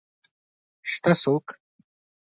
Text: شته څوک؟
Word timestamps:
شته 0.91 1.13
څوک؟ 1.21 1.45